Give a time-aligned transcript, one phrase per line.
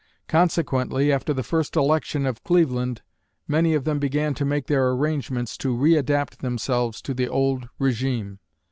[0.27, 3.03] Consequently, after the first election of Cleveland,
[3.47, 8.39] many of them began to make their arrangements to readapt themselves to the old regime.